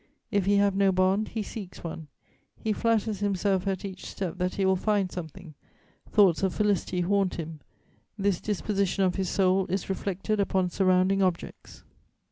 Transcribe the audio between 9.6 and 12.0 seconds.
is reflected upon surrounding objects.